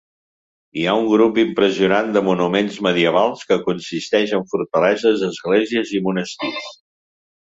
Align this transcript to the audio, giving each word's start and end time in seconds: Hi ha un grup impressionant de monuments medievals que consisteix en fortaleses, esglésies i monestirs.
Hi 0.79 0.85
ha 0.85 0.93
un 1.01 1.09
grup 1.09 1.35
impressionant 1.41 2.09
de 2.15 2.23
monuments 2.29 2.79
medievals 2.87 3.45
que 3.51 3.59
consisteix 3.69 4.33
en 4.39 4.49
fortaleses, 4.55 5.27
esglésies 5.29 5.93
i 6.01 6.03
monestirs. 6.09 6.73